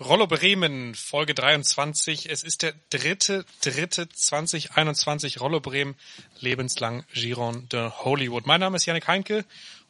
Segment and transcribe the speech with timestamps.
[0.00, 2.28] Rollo Bremen, Folge 23.
[2.28, 5.94] Es ist der dritte, dritte 2021 Rollo Bremen,
[6.40, 8.44] lebenslang Giron de Hollywood.
[8.44, 9.44] Mein Name ist Janik Heinke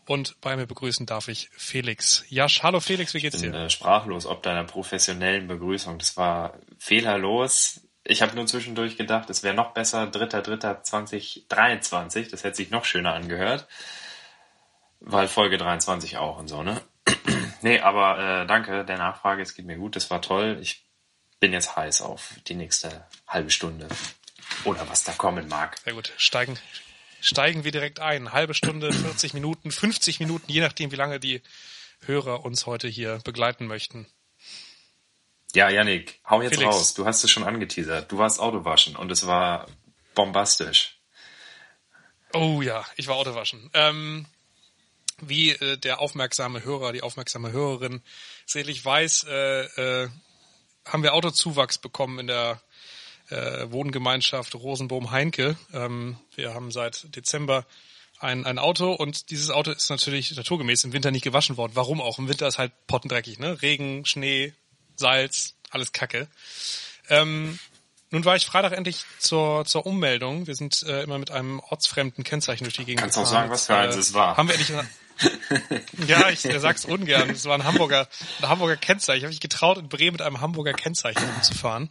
[0.04, 2.22] und bei mir begrüßen darf ich Felix.
[2.28, 3.46] Jasch, hallo Felix, wie geht's dir?
[3.46, 5.98] Ich bin äh, sprachlos ob deiner professionellen Begrüßung.
[5.98, 7.80] Das war fehlerlos.
[8.04, 12.28] Ich habe nur zwischendurch gedacht, es wäre noch besser, dritter, dritter 2023.
[12.28, 13.66] Das hätte sich noch schöner angehört.
[15.00, 16.82] Weil Folge 23 auch und so, ne?
[17.64, 19.40] Nee, aber äh, danke der Nachfrage.
[19.40, 19.96] Es geht mir gut.
[19.96, 20.58] Das war toll.
[20.60, 20.84] Ich
[21.40, 23.88] bin jetzt heiß auf die nächste halbe Stunde.
[24.64, 25.78] Oder was da kommen mag.
[25.78, 26.12] Sehr gut.
[26.18, 26.58] Steigen,
[27.22, 28.34] steigen wir direkt ein.
[28.34, 31.40] Halbe Stunde, 40 Minuten, 50 Minuten, je nachdem, wie lange die
[32.04, 34.06] Hörer uns heute hier begleiten möchten.
[35.54, 36.74] Ja, Yannick, hau jetzt Felix.
[36.74, 36.92] raus.
[36.92, 38.12] Du hast es schon angeteasert.
[38.12, 39.68] Du warst Autowaschen und es war
[40.14, 41.00] bombastisch.
[42.34, 43.70] Oh ja, ich war Autowaschen.
[43.72, 44.26] Ähm,
[45.20, 48.02] wie äh, der aufmerksame Hörer, die aufmerksame Hörerin
[48.46, 49.64] sicherlich weiß, äh,
[50.04, 50.08] äh,
[50.84, 52.60] haben wir Autozuwachs bekommen in der
[53.30, 55.56] äh, Wohngemeinschaft Rosenbohm-Heinke.
[55.72, 57.64] Ähm, wir haben seit Dezember
[58.18, 61.72] ein, ein Auto und dieses Auto ist natürlich naturgemäß im Winter nicht gewaschen worden.
[61.74, 62.18] Warum auch?
[62.18, 63.60] Im Winter ist halt pottendreckig, ne?
[63.62, 64.54] Regen, Schnee,
[64.96, 66.28] Salz, alles Kacke.
[67.08, 67.58] Ähm,
[68.10, 70.46] nun war ich Freitag endlich zur, zur Ummeldung.
[70.46, 73.66] Wir sind äh, immer mit einem ortsfremden Kennzeichen durch die Gegend Kannst auch sagen, was
[73.66, 74.36] für eins äh, es war.
[74.36, 74.72] Haben wir endlich
[76.06, 77.30] ja, ich sag's ungern.
[77.30, 78.08] Es war ein Hamburger,
[78.40, 79.18] ein Hamburger Kennzeichen.
[79.18, 81.90] Ich habe mich getraut, in Bremen mit einem Hamburger Kennzeichen umzufahren.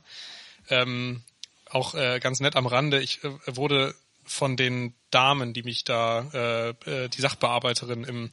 [0.69, 1.21] Ähm,
[1.69, 3.01] auch äh, ganz nett am Rande.
[3.01, 8.31] Ich äh, wurde von den Damen, die mich da, äh, äh, die Sachbearbeiterin im, in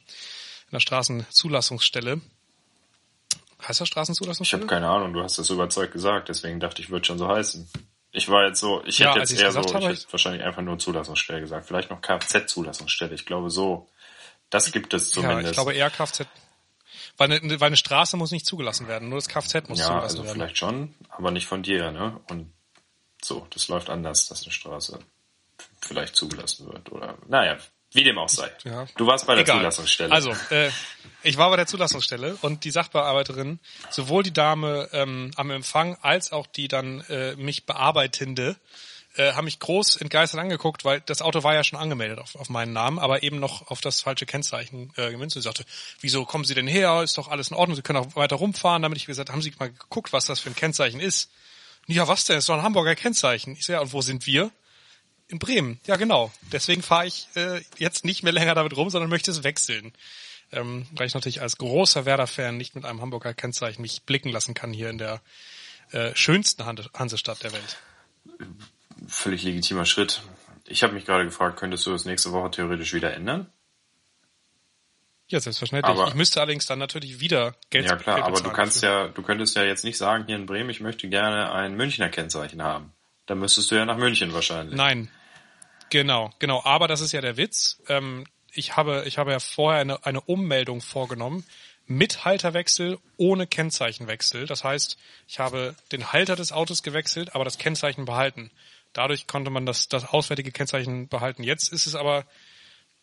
[0.71, 2.21] der Straßenzulassungsstelle.
[3.67, 4.63] Heißt das Straßenzulassungsstelle?
[4.63, 7.27] Ich habe keine Ahnung, du hast das überzeugt gesagt, deswegen dachte ich, würde schon so
[7.27, 7.69] heißen.
[8.13, 10.79] Ich war jetzt so, ich ja, hätte jetzt eher so, ich hätte wahrscheinlich einfach nur
[10.79, 13.13] Zulassungsstelle gesagt, vielleicht noch Kfz-Zulassungsstelle.
[13.13, 13.87] Ich glaube so
[14.51, 15.43] das gibt es zumindest.
[15.43, 16.27] Ja, ich glaube eher Kfz.
[17.17, 20.03] Weil eine, weil eine Straße muss nicht zugelassen werden, nur das Kfz muss ja, zugelassen
[20.03, 20.33] also werden.
[20.33, 22.19] vielleicht schon, aber nicht von dir, ne?
[22.29, 22.53] Und
[23.21, 24.99] so, das läuft anders, dass eine Straße
[25.81, 27.57] vielleicht zugelassen wird oder, naja,
[27.93, 28.49] wie dem auch sei.
[28.63, 28.85] Ja.
[28.95, 29.57] Du warst bei der Egal.
[29.57, 30.11] Zulassungsstelle.
[30.11, 30.69] Also, äh,
[31.23, 33.59] ich war bei der Zulassungsstelle und die Sachbearbeiterin,
[33.89, 38.55] sowohl die Dame ähm, am Empfang als auch die dann äh, mich bearbeitende,
[39.15, 42.49] äh, haben mich groß entgeistert angeguckt, weil das Auto war ja schon angemeldet auf, auf
[42.49, 45.33] meinen Namen, aber eben noch auf das falsche Kennzeichen äh, gemünzt.
[45.33, 45.65] Sie sagte,
[45.99, 47.01] wieso kommen Sie denn her?
[47.03, 48.81] Ist doch alles in Ordnung, Sie können auch weiter rumfahren.
[48.81, 51.29] Damit ich gesagt, haben Sie mal geguckt, was das für ein Kennzeichen ist?
[51.87, 52.37] Ja, was denn?
[52.37, 53.53] Ist doch ein Hamburger Kennzeichen.
[53.53, 54.51] Ich so, ja, und wo sind wir?
[55.27, 55.79] In Bremen.
[55.87, 56.31] Ja, genau.
[56.51, 59.93] Deswegen fahre ich äh, jetzt nicht mehr länger damit rum, sondern möchte es wechseln.
[60.51, 64.53] Ähm, weil ich natürlich als großer Werder-Fan nicht mit einem Hamburger Kennzeichen mich blicken lassen
[64.53, 65.21] kann hier in der
[65.91, 67.77] äh, schönsten Hansestadt der Welt
[69.07, 70.21] völlig legitimer Schritt.
[70.65, 73.51] Ich habe mich gerade gefragt, könntest du das nächste Woche theoretisch wieder ändern?
[75.27, 75.89] Ja, selbstverständlich.
[75.89, 79.05] Aber, ich müsste allerdings dann natürlich wieder Geld Ja klar, Geld aber du kannst dafür.
[79.05, 82.09] ja, du könntest ja jetzt nicht sagen, hier in Bremen, ich möchte gerne ein Münchner
[82.09, 82.91] Kennzeichen haben.
[83.27, 84.75] Dann müsstest du ja nach München wahrscheinlich.
[84.75, 85.09] Nein.
[85.89, 86.61] Genau, genau.
[86.65, 87.81] Aber das ist ja der Witz.
[87.87, 91.45] Ähm, ich habe, ich habe ja vorher eine, eine Ummeldung vorgenommen
[91.87, 94.45] mit Halterwechsel ohne Kennzeichenwechsel.
[94.45, 94.97] Das heißt,
[95.27, 98.51] ich habe den Halter des Autos gewechselt, aber das Kennzeichen behalten.
[98.93, 101.43] Dadurch konnte man das, das auswärtige Kennzeichen behalten.
[101.43, 102.25] Jetzt ist es aber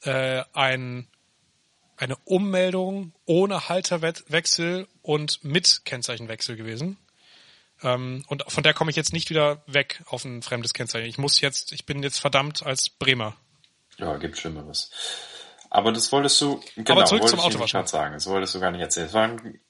[0.03, 1.09] äh, ein,
[1.97, 6.99] eine Ummeldung ohne Halterwechsel und mit Kennzeichenwechsel gewesen.
[7.83, 11.09] Ähm, und von der komme ich jetzt nicht wieder weg auf ein fremdes Kennzeichen.
[11.09, 13.37] Ich muss jetzt, ich bin jetzt verdammt als Bremer.
[13.97, 14.91] Ja, gibt Schlimmeres.
[15.71, 17.87] Aber das wolltest du, genau, Aber zurück zum Autowaschen.
[17.87, 18.15] sagen.
[18.15, 19.07] Das wolltest du gar nicht erzählen.
[19.07, 19.61] Es war ein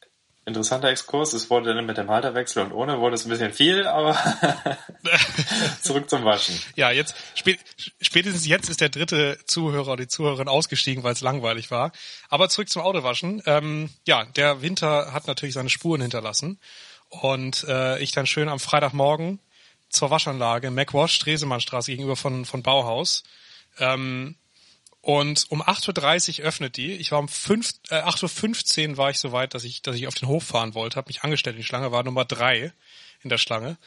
[0.49, 1.33] interessanter Exkurs.
[1.33, 4.19] Es wurde dann mit dem Halterwechsel und ohne wurde es ein bisschen viel, aber
[5.83, 6.59] zurück zum Waschen.
[6.75, 7.15] Ja, jetzt
[8.01, 11.93] spätestens jetzt ist der dritte Zuhörer oder die Zuhörerin ausgestiegen, weil es langweilig war.
[12.29, 13.43] Aber zurück zum Autowaschen.
[13.47, 16.59] Ähm, ja, der Winter hat natürlich seine Spuren hinterlassen
[17.09, 19.39] und äh, ich dann schön am Freitagmorgen
[19.91, 23.23] zur Waschanlage MacWash, Stresemannstraße gegenüber von von Bauhaus.
[23.79, 24.37] Ähm,
[25.01, 26.93] und um 8.30 Uhr öffnet die.
[26.93, 30.07] Ich war um 5, äh, 8.15 Uhr war ich so weit, dass ich, dass ich
[30.07, 32.73] auf den Hof fahren wollte, habe mich angestellt in die Schlange, war Nummer drei
[33.23, 33.79] in der Schlange.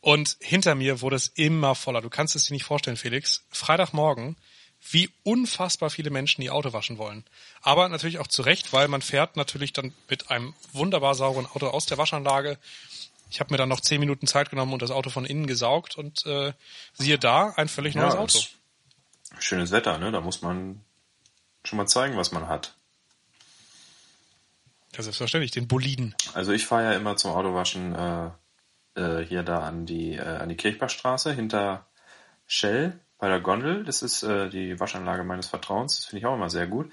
[0.00, 2.02] Und hinter mir wurde es immer voller.
[2.02, 3.44] Du kannst es dir nicht vorstellen, Felix.
[3.50, 4.36] Freitagmorgen,
[4.90, 7.24] wie unfassbar viele Menschen die Auto waschen wollen.
[7.62, 11.68] Aber natürlich auch zu Recht, weil man fährt natürlich dann mit einem wunderbar sauberen Auto
[11.68, 12.58] aus der Waschanlage.
[13.30, 15.96] Ich habe mir dann noch zehn Minuten Zeit genommen und das Auto von innen gesaugt
[15.96, 16.52] und äh,
[16.92, 18.38] siehe da, ein völlig neues ja, Auto
[19.38, 20.12] schönes Wetter, ne?
[20.12, 20.82] Da muss man
[21.64, 22.74] schon mal zeigen, was man hat.
[24.94, 26.14] Ja, selbstverständlich, den Boliden.
[26.32, 28.30] Also ich fahre ja immer zum Autowaschen äh,
[28.94, 31.86] äh, hier da an die, äh, an die Kirchbachstraße hinter
[32.46, 33.84] Shell bei der Gondel.
[33.84, 35.96] Das ist äh, die Waschanlage meines Vertrauens.
[35.96, 36.92] Das finde ich auch immer sehr gut.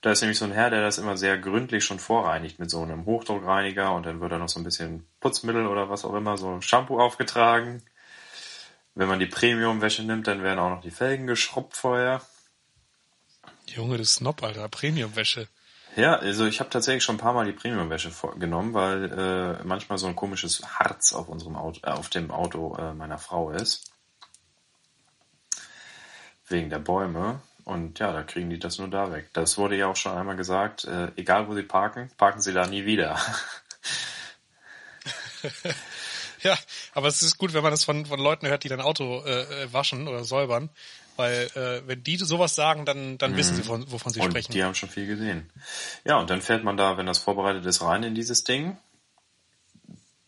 [0.00, 2.82] Da ist nämlich so ein Herr, der das immer sehr gründlich schon vorreinigt mit so
[2.82, 6.36] einem Hochdruckreiniger und dann wird da noch so ein bisschen Putzmittel oder was auch immer,
[6.36, 7.82] so Shampoo aufgetragen.
[8.96, 12.22] Wenn man die Premium-Wäsche nimmt, dann werden auch noch die Felgen geschrubbt vorher.
[13.66, 15.48] Junge, das Snob, Alter, Premium-Wäsche.
[15.96, 19.98] Ja, also ich habe tatsächlich schon ein paar Mal die Premium-Wäsche genommen, weil äh, manchmal
[19.98, 23.92] so ein komisches Harz auf unserem Auto, äh, auf dem Auto äh, meiner Frau ist.
[26.48, 27.42] Wegen der Bäume.
[27.64, 29.28] Und ja, da kriegen die das nur da weg.
[29.34, 32.66] Das wurde ja auch schon einmal gesagt, äh, egal wo sie parken, parken sie da
[32.66, 33.20] nie wieder.
[36.46, 36.56] Ja,
[36.94, 39.64] aber es ist gut, wenn man das von, von Leuten hört, die dein Auto äh,
[39.64, 40.70] äh, waschen oder säubern.
[41.16, 43.36] Weil äh, wenn die sowas sagen, dann, dann mhm.
[43.36, 44.52] wissen sie, von, wovon sie und sprechen.
[44.52, 45.50] Die haben schon viel gesehen.
[46.04, 48.76] Ja, und dann fährt man da, wenn das vorbereitet ist, rein in dieses Ding.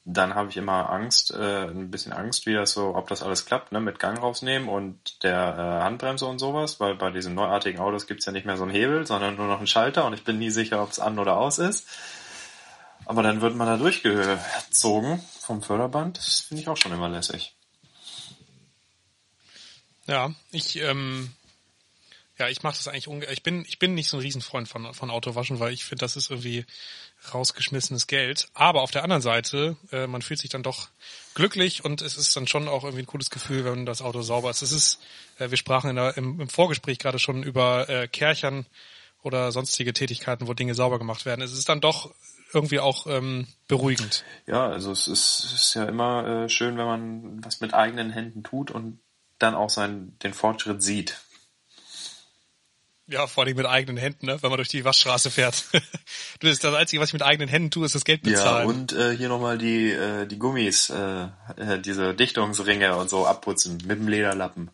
[0.04, 3.44] Dann habe ich immer Angst, äh, ein bisschen Angst, wie das so, ob das alles
[3.46, 7.78] klappt, ne, mit Gang rausnehmen und der äh, Handbremse und sowas, weil bei diesen neuartigen
[7.78, 10.24] Autos gibt's ja nicht mehr so einen Hebel, sondern nur noch einen Schalter und ich
[10.24, 11.86] bin nie sicher, ob es an oder aus ist.
[13.04, 16.18] Aber dann wird man da durchgezogen vom Förderband.
[16.18, 17.54] Das finde ich auch schon immer lässig.
[20.06, 21.32] Ja, ich, ähm,
[22.38, 24.92] ja, ich mache das eigentlich unge ich bin ich bin nicht so ein Riesenfreund von
[24.92, 26.66] von Autowaschen, weil ich finde, das ist irgendwie
[27.32, 28.48] rausgeschmissenes Geld.
[28.52, 30.90] Aber auf der anderen Seite, äh, man fühlt sich dann doch
[31.34, 34.50] glücklich und es ist dann schon auch irgendwie ein cooles Gefühl, wenn das Auto sauber
[34.50, 34.60] ist.
[34.60, 35.00] Es ist,
[35.38, 38.66] äh, wir sprachen in der, im, im Vorgespräch gerade schon über äh, Kärchern
[39.22, 41.40] oder sonstige Tätigkeiten, wo Dinge sauber gemacht werden.
[41.40, 42.14] Es ist dann doch
[42.52, 44.24] irgendwie auch ähm, beruhigend.
[44.46, 48.10] Ja, also es ist, es ist ja immer äh, schön, wenn man was mit eigenen
[48.10, 49.00] Händen tut und
[49.38, 51.20] dann auch seinen, den Fortschritt sieht.
[53.10, 54.42] Ja, vor allem mit eigenen Händen, ne?
[54.42, 55.64] wenn man durch die Waschstraße fährt.
[56.40, 58.68] das ist das Einzige, was ich mit eigenen Händen tue, ist das Geld bezahlen.
[58.68, 63.26] Ja, und äh, hier nochmal die, äh, die Gummis, äh, äh, diese Dichtungsringe und so
[63.26, 64.70] abputzen mit dem Lederlappen.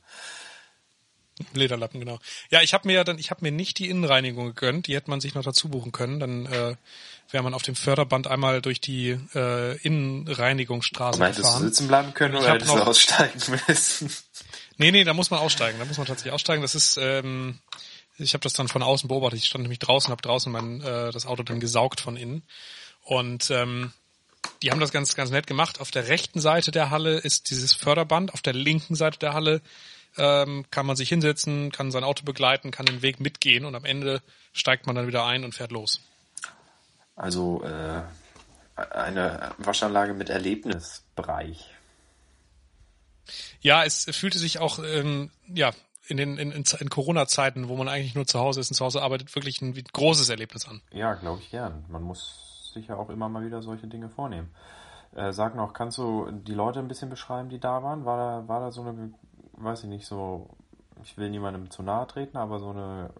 [1.52, 2.18] Lederlappen, genau.
[2.50, 5.10] Ja, ich habe mir ja dann, ich habe mir nicht die Innenreinigung gegönnt, die hätte
[5.10, 6.18] man sich noch dazu buchen können.
[6.18, 6.76] Dann äh,
[7.30, 12.14] wäre man auf dem Förderband einmal durch die äh, Innenreinigungsstraße Aber hättest du sitzen bleiben
[12.14, 14.10] können oder hättest du aussteigen müssen?
[14.76, 15.78] Nee, nee, da muss man aussteigen.
[15.78, 16.62] Da muss man tatsächlich aussteigen.
[16.62, 17.58] Das ist, ähm,
[18.18, 19.40] ich habe das dann von außen beobachtet.
[19.40, 22.42] Ich stand nämlich draußen, habe draußen mein äh, das Auto dann gesaugt von innen.
[23.02, 23.92] Und ähm,
[24.62, 25.80] die haben das ganz, ganz nett gemacht.
[25.80, 29.60] Auf der rechten Seite der Halle ist dieses Förderband, auf der linken Seite der Halle
[30.16, 33.84] ähm, kann man sich hinsetzen, kann sein Auto begleiten, kann den Weg mitgehen und am
[33.84, 34.22] Ende
[34.52, 36.00] steigt man dann wieder ein und fährt los.
[37.16, 38.02] Also äh,
[38.76, 41.70] eine Waschanlage mit Erlebnisbereich.
[43.60, 45.70] Ja, es fühlte sich auch ähm, ja
[46.06, 49.00] in den in, in, Corona-Zeiten, wo man eigentlich nur zu Hause ist und zu Hause
[49.00, 50.82] arbeitet, wirklich ein großes Erlebnis an.
[50.92, 51.84] Ja, glaube ich gern.
[51.88, 54.50] Man muss sich ja auch immer mal wieder solche Dinge vornehmen.
[55.14, 58.04] Äh, sag noch, kannst du die Leute ein bisschen beschreiben, die da waren?
[58.04, 59.14] War da, war da so eine,
[59.52, 60.50] weiß ich nicht, so,
[61.02, 63.10] ich will niemandem zu nahe treten, aber so eine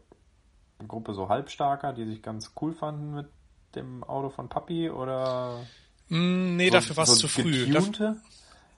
[0.87, 3.29] Gruppe so Halbstarker, die sich ganz cool fanden mit
[3.75, 5.67] dem Auto von Papi oder?
[6.09, 7.67] Mm, nee, so, dafür war es so zu früh.
[7.67, 8.17] Getunte?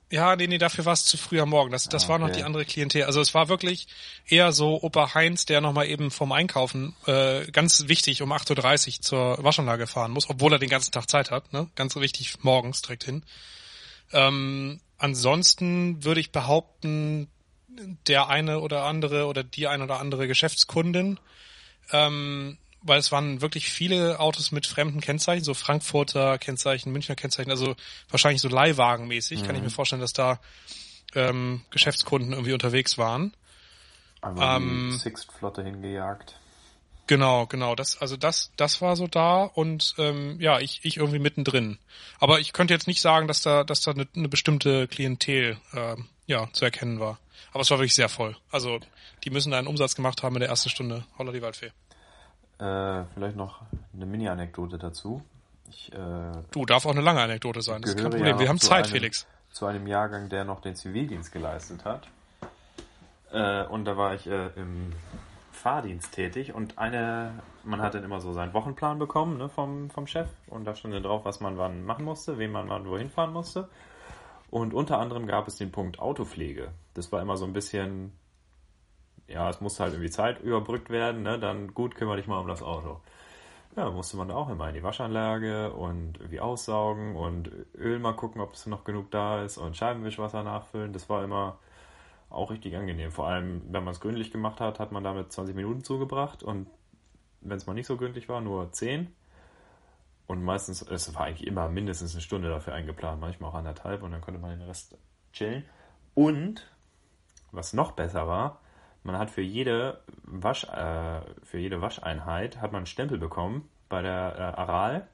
[0.09, 1.73] Ja, nee, nee, dafür war es zu früh am Morgen.
[1.73, 2.13] Das, das okay.
[2.13, 3.05] war noch die andere Klientel.
[3.05, 3.89] Also es war wirklich
[4.27, 9.03] eher so Opa Heinz, der nochmal eben vom Einkaufen äh, ganz wichtig um 8.30 Uhr
[9.03, 11.53] zur Waschanlage fahren muss, obwohl er den ganzen Tag Zeit hat.
[11.53, 11.69] Ne?
[11.75, 13.25] Ganz wichtig, morgens direkt hin.
[14.13, 17.29] Ähm, ansonsten würde ich behaupten,
[18.07, 21.19] der eine oder andere oder die eine oder andere Geschäftskundin
[21.93, 27.50] ähm, weil es waren wirklich viele Autos mit fremden Kennzeichen, so Frankfurter Kennzeichen, Münchner Kennzeichen,
[27.50, 27.77] also
[28.11, 29.40] wahrscheinlich so Leihwagenmäßig.
[29.40, 29.47] Mhm.
[29.47, 29.73] Kann ich mir mhm.
[29.73, 30.40] vorstellen, dass da
[31.14, 33.35] ähm, Geschäftskunden irgendwie unterwegs waren.
[34.21, 36.38] Aber ähm, die Sixt-Flotte hingejagt.
[37.07, 37.76] Genau, genau.
[37.76, 41.78] Das, also das, das war so da und ähm, ja, ich, ich irgendwie mittendrin.
[42.19, 45.97] Aber ich könnte jetzt nicht sagen, dass da, dass da eine, eine bestimmte Klientel äh,
[46.26, 47.19] ja zu erkennen war.
[47.52, 48.37] Aber es war wirklich sehr voll.
[48.50, 48.81] Also
[49.25, 51.05] die müssen da einen Umsatz gemacht haben in der ersten Stunde.
[51.16, 51.71] Holla die Waldfee.
[52.59, 53.63] Äh, vielleicht noch
[53.95, 55.23] eine Mini-Anekdote dazu.
[55.69, 55.97] Ich, äh,
[56.51, 58.27] du, darf auch eine lange Anekdote sein, das ist kein Problem.
[58.27, 59.27] Ja Wir haben Zeit, einem, Felix.
[59.51, 62.09] Zu einem Jahrgang, der noch den Zivildienst geleistet hat.
[63.33, 64.93] Äh, und da war ich äh, im
[65.53, 67.33] Fahrdienst tätig und eine,
[67.65, 70.95] man hat dann immer so seinen Wochenplan bekommen ne, vom, vom Chef und da stand
[70.95, 73.69] dann drauf, was man wann machen musste, wen man wann wohin fahren musste.
[74.51, 76.69] Und unter anderem gab es den Punkt Autopflege.
[76.95, 78.13] Das war immer so ein bisschen
[79.28, 81.38] ja, es musste halt irgendwie Zeit überbrückt werden, ne?
[81.38, 83.00] dann gut, kümmere dich mal um das Auto.
[83.76, 88.40] Ja, musste man auch immer in die Waschanlage und irgendwie aussaugen und Öl mal gucken,
[88.40, 90.95] ob es noch genug da ist und Scheibenwischwasser nachfüllen.
[90.95, 91.59] Das war immer
[92.30, 93.11] auch richtig angenehm.
[93.12, 96.68] Vor allem, wenn man es gründlich gemacht hat, hat man damit 20 Minuten zugebracht und
[97.42, 99.14] wenn es mal nicht so gründlich war, nur 10.
[100.26, 104.11] Und meistens, es war eigentlich immer mindestens eine Stunde dafür eingeplant, manchmal auch anderthalb und
[104.11, 104.97] dann konnte man den Rest
[105.33, 105.64] chillen.
[106.14, 106.66] Und,
[107.52, 108.61] was noch besser war,
[109.07, 114.03] man hat für jede Wasch, äh, für jede Wascheinheit hat man einen Stempel bekommen bei
[114.03, 115.07] der äh, Aral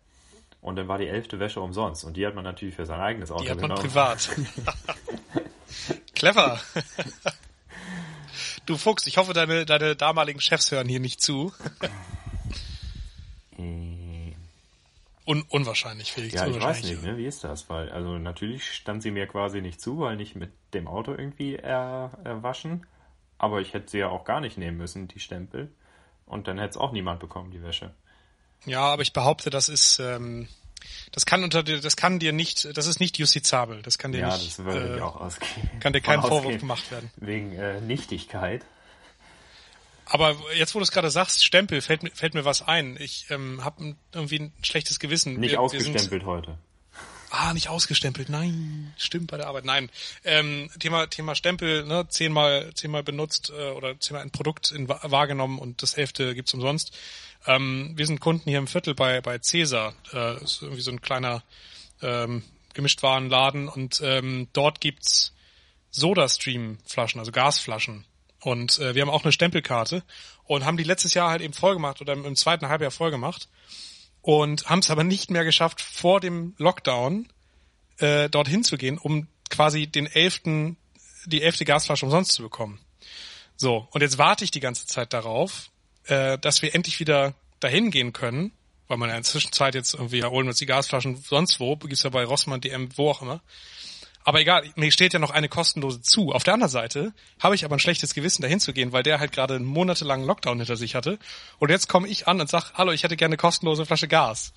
[0.61, 3.31] und dann war die elfte Wäsche umsonst und die hat man natürlich für sein eigenes
[3.31, 3.83] Auto Die hat man genommen.
[3.83, 4.31] privat.
[6.15, 6.61] Clever.
[8.67, 11.53] Du Fuchs, ich hoffe, deine, deine damaligen Chefs hören hier nicht zu.
[13.59, 14.33] Äh,
[15.25, 16.35] Un unwahrscheinlich, Felix.
[16.35, 17.17] Ja, ich weiß nicht, ne?
[17.17, 17.71] wie ist das?
[17.71, 21.55] Weil, also natürlich stand sie mir quasi nicht zu, weil nicht mit dem Auto irgendwie
[21.55, 22.87] er, erwaschen.
[23.43, 25.69] Aber ich hätte sie ja auch gar nicht nehmen müssen, die Stempel.
[26.27, 27.93] Und dann hätte es auch niemand bekommen, die Wäsche.
[28.65, 30.47] Ja, aber ich behaupte, das ist, ähm,
[31.11, 33.83] das kann unter dir, das kann dir nicht, das ist nicht justizabel.
[33.83, 35.69] Das kann dir Ja, nicht, das würde äh, ich auch ausgehen.
[35.81, 36.61] kann dir kein von Vorwurf ausgehen.
[36.61, 37.11] gemacht werden.
[37.17, 38.65] Wegen äh, Nichtigkeit.
[40.07, 42.97] Aber jetzt, wo du es gerade sagst, Stempel, fällt mir, fällt mir was ein.
[43.01, 45.33] Ich ähm, habe irgendwie ein schlechtes Gewissen.
[45.41, 46.59] Nicht Wir- wir ausgestempelt heute.
[47.35, 48.29] Ah, nicht ausgestempelt.
[48.29, 49.65] Nein, stimmt bei der Arbeit.
[49.65, 49.89] Nein.
[50.23, 55.59] Ähm, Thema Thema Stempel, ne, zehnmal zehnmal benutzt äh, oder zehnmal ein Produkt in, wahrgenommen
[55.59, 56.95] und das elfte gibt's umsonst.
[57.47, 59.95] Ähm, wir sind Kunden hier im Viertel bei bei Cäsar.
[60.13, 61.43] Äh, ist irgendwie so ein kleiner
[62.03, 62.43] ähm,
[62.75, 65.33] Gemischtwarenladen und ähm, dort gibt's
[65.91, 68.05] Soda-Stream-Flaschen, also Gasflaschen.
[68.41, 70.03] Und äh, wir haben auch eine Stempelkarte
[70.45, 73.11] und haben die letztes Jahr halt eben voll gemacht oder im, im zweiten Halbjahr voll
[73.11, 73.49] gemacht
[74.23, 77.29] und haben es aber nicht mehr geschafft, vor dem Lockdown
[77.99, 80.77] äh, dorthin zu gehen, um quasi den elften,
[81.27, 82.81] die elfte Gasflasche umsonst zu bekommen.
[83.57, 85.71] So, und jetzt warte ich die ganze Zeit darauf,
[86.05, 88.53] äh, dass wir endlich wieder dahin gehen können,
[88.89, 91.77] weil man ja in der Zwischenzeit jetzt irgendwie, holen wir uns die Gasflaschen sonst wo,
[91.77, 93.41] gibt's ja bei Rossmann, DM, wo auch immer.
[94.25, 96.33] Aber egal, mir steht ja noch eine kostenlose zu.
[96.33, 99.19] Auf der anderen Seite habe ich aber ein schlechtes Gewissen, dahin zu gehen, weil der
[99.19, 101.19] halt gerade einen monatelangen Lockdown hinter sich hatte.
[101.59, 104.53] Und jetzt komme ich an und sag, hallo, ich hätte gerne eine kostenlose Flasche Gas.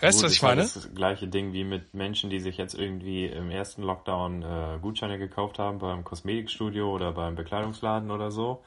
[0.00, 0.70] Weißt du, was ich ist halt meine?
[0.72, 5.18] Das gleiche Ding wie mit Menschen, die sich jetzt irgendwie im ersten Lockdown äh, Gutscheine
[5.18, 8.62] gekauft haben beim Kosmetikstudio oder beim Bekleidungsladen oder so.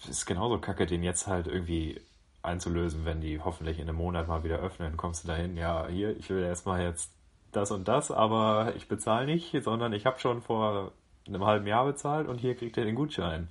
[0.00, 2.00] Das ist genauso kacke, den jetzt halt irgendwie
[2.42, 4.96] einzulösen, wenn die hoffentlich in einem Monat mal wieder öffnen.
[4.96, 7.10] Kommst du dahin, ja, hier, ich will erstmal jetzt
[7.56, 10.92] das und das, aber ich bezahle nicht, sondern ich habe schon vor
[11.26, 13.48] einem halben Jahr bezahlt und hier kriegt ihr den Gutschein.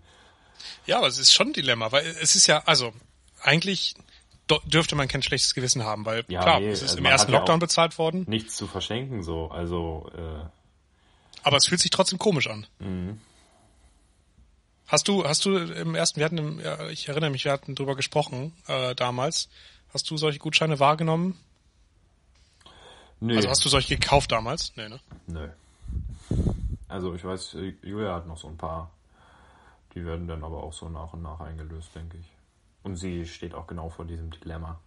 [0.85, 2.93] Ja, aber es ist schon ein Dilemma, weil es ist ja, also
[3.41, 3.95] eigentlich
[4.67, 7.31] dürfte man kein schlechtes Gewissen haben, weil Ja, klar, nee, es ist also im ersten
[7.31, 10.45] ja Lockdown auch- bezahlt worden, Nichts zu verschenken so, also äh,
[11.43, 12.67] aber es fühlt sich trotzdem komisch an.
[12.79, 13.19] Mhm.
[14.87, 17.73] Hast du, hast du im ersten, wir hatten, im, ja, ich erinnere mich, wir hatten
[17.73, 19.49] drüber gesprochen äh, damals.
[19.93, 21.39] Hast du solche Gutscheine wahrgenommen?
[23.23, 23.35] Nö.
[23.35, 24.73] Also hast du solche gekauft damals?
[24.75, 24.99] Nee, ne?
[25.27, 25.49] Nö.
[26.87, 28.91] Also ich weiß, äh, Julia hat noch so ein paar.
[29.95, 32.25] Die werden dann aber auch so nach und nach eingelöst, denke ich.
[32.83, 34.79] Und sie steht auch genau vor diesem Dilemma.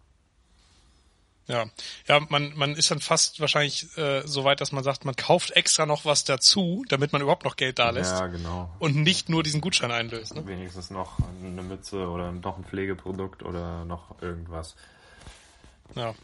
[1.48, 1.66] Ja,
[2.08, 5.52] ja, man, man ist dann fast wahrscheinlich äh, so weit, dass man sagt, man kauft
[5.52, 8.74] extra noch was dazu, damit man überhaupt noch Geld da lässt Ja, genau.
[8.80, 10.34] und nicht nur diesen Gutschein einlöst.
[10.34, 10.44] Ne?
[10.44, 14.74] Wenigstens noch eine Mütze oder noch ein Pflegeprodukt oder noch irgendwas.
[15.94, 16.14] Ja.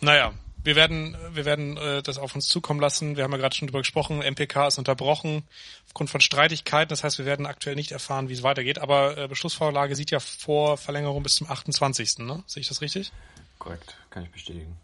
[0.00, 0.32] Naja,
[0.66, 3.16] wir werden, wir werden äh, das auf uns zukommen lassen.
[3.16, 4.18] Wir haben ja gerade schon drüber gesprochen.
[4.18, 5.44] MPK ist unterbrochen
[5.86, 6.88] aufgrund von Streitigkeiten.
[6.90, 8.78] Das heißt, wir werden aktuell nicht erfahren, wie es weitergeht.
[8.78, 12.18] Aber äh, Beschlussvorlage sieht ja vor Verlängerung bis zum 28.
[12.18, 12.42] Ne?
[12.46, 13.12] Sehe ich das richtig?
[13.58, 14.76] Korrekt, kann ich bestätigen.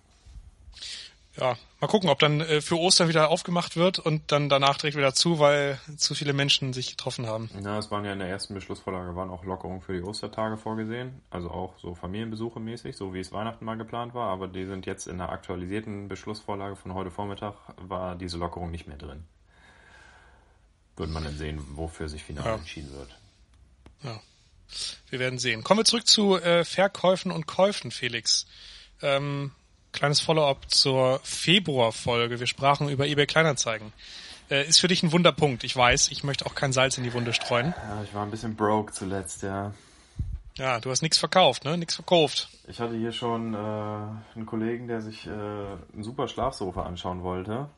[1.37, 4.99] Ja, mal gucken, ob dann äh, für Ostern wieder aufgemacht wird und dann danach direkt
[4.99, 7.49] wieder zu, weil zu viele Menschen sich getroffen haben.
[7.59, 11.23] Na, es waren ja in der ersten Beschlussvorlage waren auch Lockerungen für die Ostertage vorgesehen,
[11.31, 14.85] also auch so Familienbesuche mäßig, so wie es Weihnachten mal geplant war, aber die sind
[14.85, 19.25] jetzt in der aktualisierten Beschlussvorlage von heute Vormittag war diese Lockerung nicht mehr drin.
[20.97, 22.55] Wird man dann sehen, wofür sich final Ja.
[22.57, 23.09] entschieden wird.
[24.03, 24.21] Ja.
[25.09, 25.65] Wir werden sehen.
[25.65, 28.47] Kommen wir zurück zu äh, Verkäufen und Käufen, Felix.
[29.01, 29.53] Ähm,
[29.93, 32.41] kleines Follow-up zur Februarfolge.
[32.41, 33.93] Wir sprachen über eBay Kleinanzeigen.
[34.51, 35.65] Äh, ist für dich ein Wunderpunkt.
[35.65, 37.75] Ich weiß, ich möchte auch kein Salz in die Wunde streuen.
[37.77, 39.73] Ja, ich war ein bisschen broke zuletzt, ja.
[40.57, 41.79] Ja, du hast nichts verkauft, ne?
[41.79, 42.49] Nichts verkauft.
[42.69, 47.69] Ich hatte hier schon äh, einen Kollegen, der sich äh, ein super Schlafsofa anschauen wollte.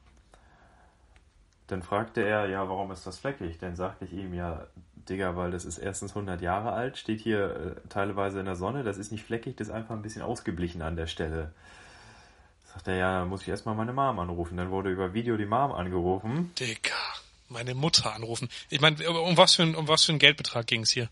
[1.69, 3.59] Dann fragte er, ja, warum ist das fleckig?
[3.59, 4.67] Dann sagte ich ihm, ja,
[5.09, 8.83] Digga, weil das ist erstens 100 Jahre alt, steht hier äh, teilweise in der Sonne,
[8.83, 11.53] das ist nicht fleckig, das ist einfach ein bisschen ausgeblichen an der Stelle.
[12.75, 14.57] Sagt er, ja, muss ich erstmal meine Mom anrufen.
[14.57, 16.53] Dann wurde über Video die Mom angerufen.
[16.59, 16.91] Digga,
[17.49, 18.49] meine Mutter anrufen.
[18.69, 21.09] Ich meine, um was für ein, um was für ein Geldbetrag ging's hier?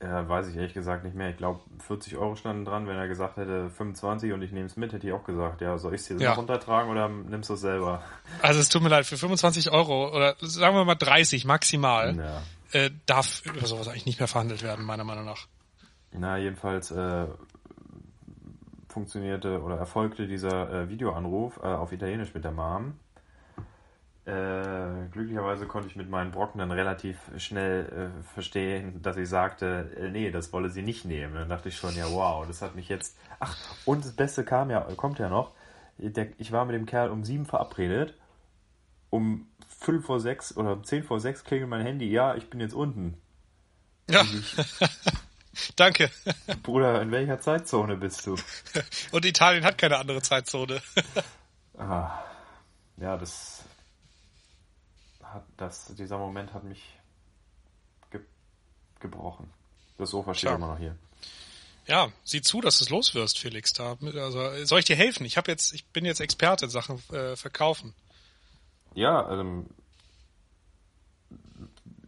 [0.00, 1.30] Ja, weiß ich ehrlich gesagt nicht mehr.
[1.30, 2.86] Ich glaube, 40 Euro standen dran.
[2.88, 5.78] Wenn er gesagt hätte 25 und ich nehme es mit, hätte ich auch gesagt, ja,
[5.78, 6.32] soll ich es dir Ja.
[6.34, 8.02] runtertragen oder nimmst du es selber?
[8.40, 12.80] Also es tut mir leid, für 25 Euro oder sagen wir mal 30 maximal Ja.
[12.80, 15.46] äh, darf über sowas eigentlich nicht mehr verhandelt werden, meiner Meinung nach.
[16.10, 17.26] Na, jedenfalls äh,
[18.92, 22.94] funktionierte oder erfolgte dieser äh, Videoanruf äh, auf Italienisch mit der Mom.
[24.24, 29.90] Äh, glücklicherweise konnte ich mit meinen Brocken dann relativ schnell äh, verstehen, dass sie sagte,
[29.98, 31.34] äh, nee, das wolle sie nicht nehmen.
[31.34, 33.18] Dann dachte ich schon, ja, wow, das hat mich jetzt.
[33.40, 35.52] Ach, und das Beste kam ja, kommt ja noch.
[35.98, 38.14] Der, ich war mit dem Kerl um sieben verabredet.
[39.10, 42.08] Um fünf vor sechs oder um zehn vor sechs klingelt mein Handy.
[42.08, 43.18] Ja, ich bin jetzt unten.
[44.08, 44.22] Ja.
[45.76, 46.10] Danke.
[46.62, 48.36] Bruder, in welcher Zeitzone bist du?
[49.12, 50.82] Und Italien hat keine andere Zeitzone.
[51.78, 52.22] ah,
[52.96, 53.64] ja, das
[55.22, 56.82] hat das, dieser Moment hat mich
[58.10, 58.20] ge
[59.00, 59.50] gebrochen.
[59.98, 60.56] Das Sofa steht Klar.
[60.56, 60.96] immer noch hier.
[61.86, 63.72] Ja, sieh zu, dass du es loswirst, Felix.
[63.72, 65.26] Da, also, soll ich dir helfen?
[65.26, 67.92] Ich habe jetzt, ich bin jetzt Experte in Sachen äh, Verkaufen.
[68.94, 69.64] Ja, also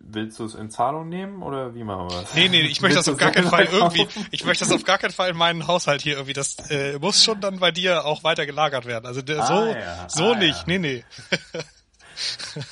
[0.07, 2.35] willst du es in Zahlung nehmen oder wie machen wir das?
[2.35, 4.99] Nee, nee, ich möchte das auf gar keinen Fall irgendwie, ich möchte das auf gar
[4.99, 8.25] keinen Fall in meinen Haushalt hier irgendwie, das äh, muss schon dann bei dir auch
[8.25, 9.07] weiter gelagert werden.
[9.07, 10.65] Also ah, so, ja, so ah, nicht, ja.
[10.67, 11.05] nee, nee.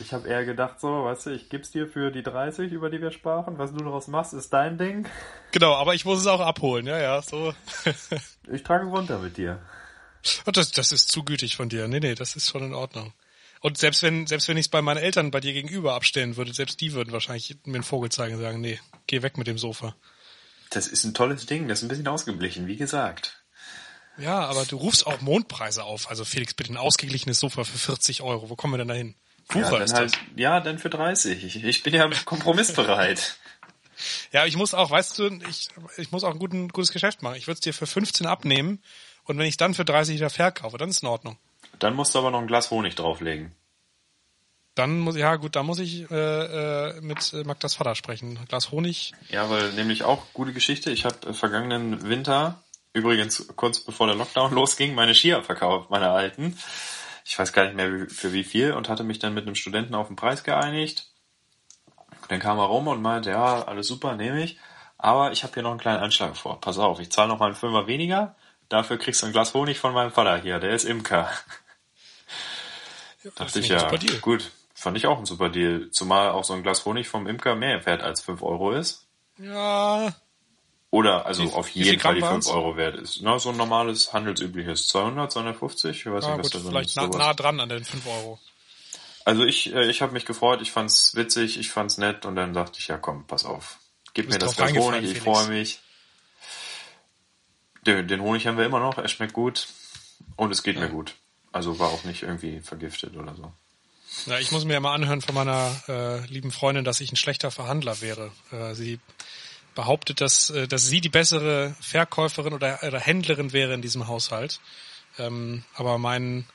[0.00, 3.00] Ich habe eher gedacht so, weißt du, ich geb's dir für die 30, über die
[3.00, 3.58] wir sprachen.
[3.58, 5.08] Was du daraus machst, ist dein Ding.
[5.50, 7.52] Genau, aber ich muss es auch abholen, ja, ja, so.
[8.52, 9.60] ich trage runter mit dir.
[10.44, 11.88] Das, das ist zu gütig von dir.
[11.88, 13.12] Nee, nee, das ist schon in Ordnung.
[13.60, 16.52] Und selbst wenn, selbst wenn ich es bei meinen Eltern bei dir gegenüber abstellen würde,
[16.52, 19.58] selbst die würden wahrscheinlich mir einen Vogel zeigen und sagen, nee, geh weg mit dem
[19.58, 19.94] Sofa.
[20.70, 23.42] Das ist ein tolles Ding, das ist ein bisschen ausgeblichen, wie gesagt.
[24.18, 26.10] Ja, aber du rufst auch Mondpreise auf.
[26.10, 28.50] Also Felix, bitte ein ausgeglichenes Sofa für 40 Euro.
[28.50, 29.14] Wo kommen wir denn da hin?
[29.54, 30.20] Ja, ist halt, das.
[30.36, 31.44] Ja, dann für 30.
[31.44, 33.38] Ich, ich bin ja kompromissbereit.
[34.32, 37.36] ja, ich muss auch, weißt du, ich, ich muss auch ein guten, gutes Geschäft machen.
[37.36, 38.82] Ich würde es dir für 15 abnehmen
[39.24, 41.38] und wenn ich dann für 30 wieder verkaufe, dann ist in Ordnung.
[41.78, 43.52] Dann musst du aber noch ein Glas Honig drauflegen.
[44.74, 48.38] Dann muss ja gut, da muss ich äh, äh, mit Magdas Vater sprechen.
[48.48, 49.12] Glas Honig.
[49.28, 50.90] Ja, weil nämlich auch gute Geschichte.
[50.90, 56.56] Ich habe vergangenen Winter, übrigens kurz bevor der Lockdown losging, meine Skier verkauft, meine alten
[57.28, 59.94] ich weiß gar nicht mehr für wie viel und hatte mich dann mit einem Studenten
[59.94, 61.10] auf den Preis geeinigt.
[62.28, 64.58] Dann kam er rum und meinte, ja, alles super, nehme ich.
[64.96, 66.58] Aber ich habe hier noch einen kleinen Anschlag vor.
[66.58, 68.34] Pass auf, ich zahle noch mal einen Fünfer weniger.
[68.70, 70.58] Dafür kriegst du ein Glas Honig von meinem Vater hier.
[70.58, 71.28] Der ist Imker.
[73.24, 74.50] Ja, Dachte ich ja, gut.
[74.74, 75.90] Fand ich auch ein super Deal.
[75.90, 79.06] Zumal auch so ein Glas Honig vom Imker mehr wert als 5 Euro ist.
[79.38, 80.14] Ja,
[80.90, 83.20] oder also wie, auf jeden Fall die 5 Euro wert ist.
[83.20, 86.68] Na, so ein normales, handelsübliches 200, 250, ich weiß ah, nicht, was gut, da so
[86.70, 88.38] Vielleicht nah, nah dran an den 5 Euro.
[89.26, 92.54] Also ich, äh, ich habe mich gefreut, ich fand's witzig, ich fand's nett und dann
[92.54, 93.78] dachte ich, ja komm, pass auf.
[94.14, 95.80] Gib mir das Glas Honig, ich freue mich.
[97.86, 99.68] Den, den, Honig haben wir immer noch, er schmeckt gut
[100.36, 100.82] und es geht ja.
[100.82, 101.14] mir gut.
[101.52, 103.52] Also war auch nicht irgendwie vergiftet oder so.
[104.26, 107.16] Ja, ich muss mir ja mal anhören von meiner äh, lieben Freundin, dass ich ein
[107.16, 108.32] schlechter Verhandler wäre.
[108.50, 109.00] Äh, sie
[109.74, 114.60] behauptet, dass, äh, dass sie die bessere Verkäuferin oder, oder Händlerin wäre in diesem Haushalt.
[115.18, 116.46] Ähm, aber mein,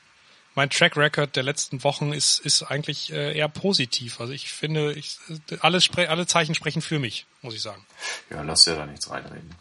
[0.54, 4.20] mein Track Record der letzten Wochen ist, ist eigentlich äh, eher positiv.
[4.20, 5.18] Also ich finde, ich,
[5.60, 7.84] alles alle Zeichen sprechen für mich, muss ich sagen.
[8.30, 9.54] Ja, lass ja da nichts reinreden.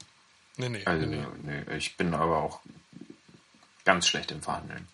[0.58, 1.78] Nee, nee, also, nee, nee.
[1.78, 2.60] Ich bin aber auch
[3.86, 4.88] ganz schlecht im Verhandeln.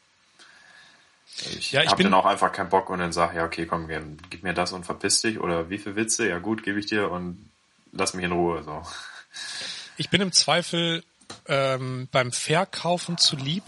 [1.57, 3.87] Ich, ja, ich habe dann auch einfach keinen Bock und dann sag, ja, okay, komm,
[4.29, 7.09] gib mir das und verpiss dich oder wie viel Witze, ja gut, gebe ich dir
[7.09, 7.49] und
[7.91, 8.63] lass mich in Ruhe.
[8.63, 8.83] So.
[9.97, 11.03] Ich bin im Zweifel
[11.47, 13.63] ähm, beim Verkaufen zu lieb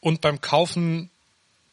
[0.00, 1.10] und beim Kaufen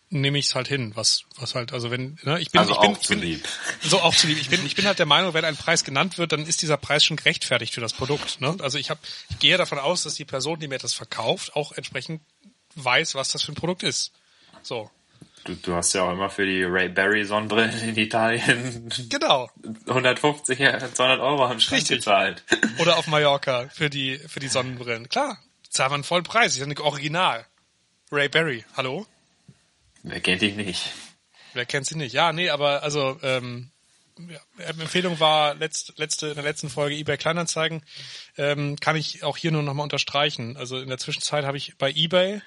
[0.10, 2.80] nehme ich es halt hin, was was halt also wenn ne, ich bin also ich
[2.80, 3.48] bin, auch zu lieb.
[3.82, 4.40] so auch zu lieb.
[4.40, 6.78] Ich bin ich bin halt der Meinung, wenn ein Preis genannt wird, dann ist dieser
[6.78, 8.42] Preis schon gerechtfertigt für das Produkt.
[8.42, 8.58] Ne?
[8.62, 9.00] Also ich habe
[9.30, 12.22] ich gehe davon aus, dass die Person, die mir das verkauft, auch entsprechend
[12.76, 14.12] weiß, was das für ein Produkt ist.
[14.64, 14.90] So
[15.46, 19.50] Du, du hast ja auch immer für die Ray Barry Sonnenbrillen in Italien genau
[19.88, 22.00] 150, 200 Euro am Schrank Richtig.
[22.00, 22.44] gezahlt.
[22.80, 25.08] Oder auf Mallorca für die für die Sonnenbrillen.
[25.08, 26.56] Klar, zahlt man vollen Preis.
[26.56, 27.46] Ich ist Original.
[28.12, 29.06] Ray Barry, hallo?
[30.04, 30.92] Wer kennt dich nicht?
[31.54, 32.14] Wer kennt sie nicht?
[32.14, 33.72] Ja, nee, aber also ähm,
[34.18, 37.84] ja, Empfehlung war letzt, letzte in der letzten Folge eBay Kleinanzeigen.
[38.38, 40.58] Ähm, kann ich auch hier nur nochmal unterstreichen.
[40.58, 42.42] Also in der Zwischenzeit habe ich bei eBay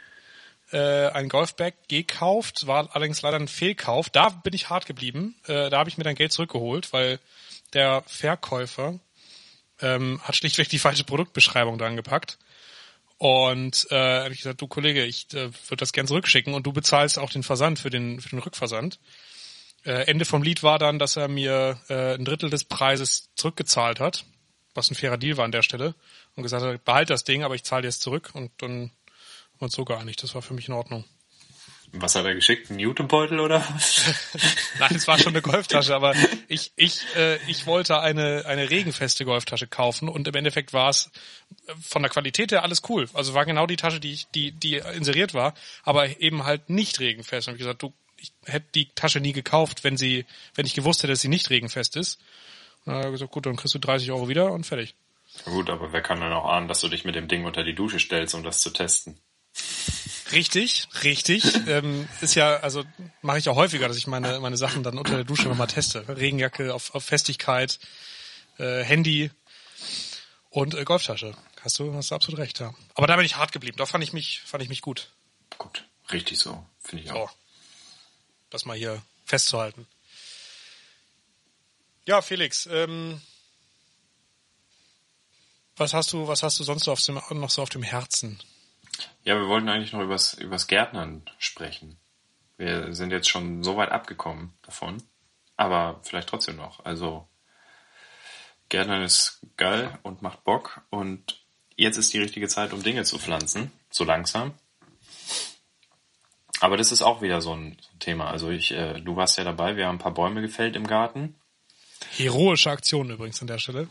[0.73, 4.11] äh, ein Golfbag gekauft, war allerdings leider ein Fehlkauf.
[4.11, 5.37] Da bin ich hart geblieben.
[5.47, 7.19] Äh, da habe ich mir dann Geld zurückgeholt, weil
[7.75, 8.99] der Verkäufer
[9.81, 12.39] ähm, hat schlichtweg die falsche Produktbeschreibung dran gepackt.
[13.19, 16.73] Und äh, habe ich gesagt, du Kollege, ich äh, würde das gern zurückschicken und du
[16.73, 18.99] bezahlst auch den Versand für den, für den Rückversand.
[19.85, 24.01] Äh, Ende vom Lied war dann, dass er mir äh, ein Drittel des Preises zurückgezahlt
[24.01, 24.25] hat,
[24.75, 25.95] was ein fairer Deal war an der Stelle,
[26.35, 28.91] und gesagt hat, behalt das Ding, aber ich zahle dir es zurück und dann
[29.63, 30.23] und so gar nicht.
[30.23, 31.05] Das war für mich in Ordnung.
[31.95, 32.71] Was hat er geschickt?
[32.71, 34.01] Ein Newtonbeutel oder was?
[34.79, 36.15] Nein, es war schon eine Golftasche, aber
[36.49, 41.11] ich, ich, äh, ich wollte eine, eine regenfeste Golftasche kaufen und im Endeffekt war es
[41.83, 43.11] von der Qualität her alles cool.
[43.13, 46.99] Also war genau die Tasche, die, ich, die, die inseriert war, aber eben halt nicht
[46.99, 47.49] regenfest.
[47.49, 51.03] Und ich gesagt, du, ich hätte die Tasche nie gekauft, wenn sie, wenn ich gewusst
[51.03, 52.21] hätte, dass sie nicht regenfest ist.
[52.85, 54.95] Und dann hat er gesagt, gut, dann kriegst du 30 Euro wieder und fertig.
[55.45, 57.75] Gut, aber wer kann dann auch ahnen, dass du dich mit dem Ding unter die
[57.75, 59.19] Dusche stellst, um das zu testen?
[60.33, 61.45] Richtig, richtig.
[61.67, 62.85] ähm, ist ja, also
[63.21, 66.07] mache ich ja häufiger, dass ich meine meine Sachen dann unter der Dusche nochmal teste.
[66.09, 67.79] Regenjacke auf, auf Festigkeit,
[68.59, 69.31] äh, Handy
[70.51, 71.35] und äh, Golftasche.
[71.61, 72.75] Hast du, hast du absolut recht, ja.
[72.95, 73.77] Aber da bin ich hart geblieben.
[73.77, 75.11] Da fand ich mich, fand ich mich gut.
[75.59, 77.31] Gut, richtig so, finde ich auch.
[77.31, 77.37] So.
[78.51, 79.87] Das mal hier festzuhalten.
[82.05, 83.21] Ja, Felix, ähm,
[85.77, 88.41] was hast du, was hast du sonst noch, auf dem, noch so auf dem Herzen?
[89.25, 91.99] Ja, wir wollten eigentlich noch übers, übers Gärtnern sprechen.
[92.57, 95.03] Wir sind jetzt schon so weit abgekommen davon,
[95.57, 96.85] aber vielleicht trotzdem noch.
[96.85, 97.27] Also
[98.69, 101.45] Gärtnern ist geil und macht Bock und
[101.77, 104.55] jetzt ist die richtige Zeit, um Dinge zu pflanzen, so langsam.
[106.61, 108.31] Aber das ist auch wieder so ein Thema.
[108.31, 111.35] Also ich, äh, du warst ja dabei, wir haben ein paar Bäume gefällt im Garten.
[112.17, 113.89] Heroische Aktion übrigens an der Stelle.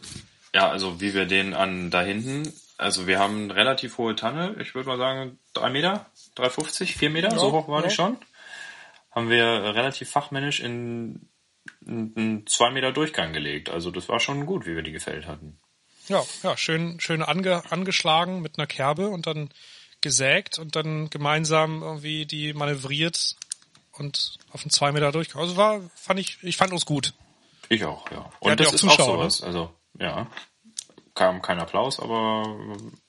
[0.56, 4.56] Ja, also wie wir den an da hinten, also wir haben eine relativ hohe Tanne,
[4.60, 7.88] ich würde mal sagen drei Meter, 3,50, vier Meter, ja, so hoch war ja.
[7.88, 8.18] die schon.
[9.12, 11.30] Haben wir relativ fachmännisch in
[11.86, 13.70] einen zwei Meter Durchgang gelegt.
[13.70, 15.60] Also das war schon gut, wie wir die gefällt hatten.
[16.08, 19.50] Ja, ja, schön, schön ange, angeschlagen mit einer Kerbe und dann
[20.02, 23.36] gesägt und dann gemeinsam irgendwie die manövriert
[23.92, 25.42] und auf einen zwei Meter Durchgang.
[25.42, 27.14] Also war, fand ich, ich fand uns gut.
[27.70, 28.32] Ich auch, ja.
[28.40, 29.42] Und das ist Zuschauer, auch sowas.
[29.42, 29.48] Ne?
[29.48, 30.28] Also, ja.
[31.14, 32.58] Kam kein Applaus, aber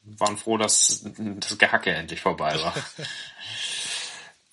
[0.04, 2.74] waren froh, dass das Gehacke endlich vorbei war.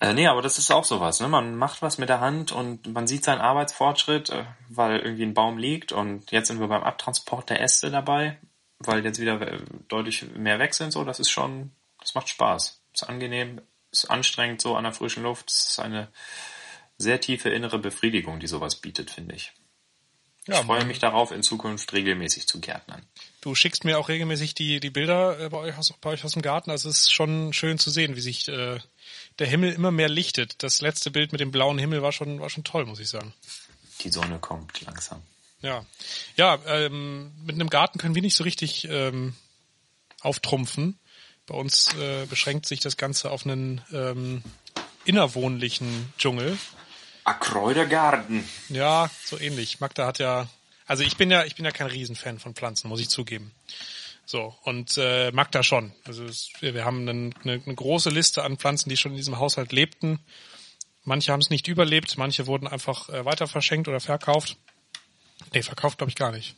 [0.00, 1.28] äh, nee, aber das ist auch sowas, ne?
[1.28, 5.34] Man macht was mit der Hand und man sieht seinen Arbeitsfortschritt, äh, weil irgendwie ein
[5.34, 8.38] Baum liegt und jetzt sind wir beim Abtransport der Äste dabei,
[8.78, 12.80] weil jetzt wieder äh, deutlich mehr weg sind, so, das ist schon, das macht Spaß.
[12.92, 13.60] Ist angenehm,
[13.90, 16.08] ist anstrengend so an der frischen Luft, es ist eine
[16.98, 19.52] sehr tiefe innere Befriedigung, die sowas bietet, finde ich.
[20.46, 23.06] Ja, ich freue mich darauf, in Zukunft regelmäßig zu gärtnern.
[23.40, 26.32] Du schickst mir auch regelmäßig die, die Bilder äh, bei euch, aus, bei euch aus
[26.32, 26.70] dem Garten.
[26.70, 28.78] Also es ist schon schön zu sehen, wie sich äh,
[29.38, 30.62] der Himmel immer mehr lichtet.
[30.62, 33.32] Das letzte Bild mit dem blauen Himmel war schon, war schon toll, muss ich sagen.
[34.00, 35.22] Die Sonne kommt langsam.
[35.62, 35.84] Ja,
[36.36, 39.34] ja ähm, mit einem Garten können wir nicht so richtig ähm,
[40.20, 40.98] auftrumpfen.
[41.46, 44.42] Bei uns äh, beschränkt sich das Ganze auf einen ähm,
[45.04, 46.58] innerwohnlichen Dschungel.
[47.24, 48.48] A Kräutergarten.
[48.68, 49.80] Ja, so ähnlich.
[49.80, 50.48] Magda hat ja,
[50.90, 53.52] also ich bin ja, ich bin ja kein Riesenfan von Pflanzen, muss ich zugeben.
[54.26, 55.92] So, und äh, Magda schon.
[56.04, 59.38] Also es, wir haben einen, eine, eine große Liste an Pflanzen, die schon in diesem
[59.38, 60.18] Haushalt lebten.
[61.04, 64.56] Manche haben es nicht überlebt, manche wurden einfach äh, weiter verschenkt oder verkauft.
[65.54, 66.56] Nee, verkauft glaube ich gar nicht.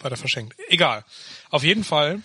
[0.00, 0.56] Weiter verschenkt.
[0.66, 1.04] Egal.
[1.48, 2.22] Auf jeden Fall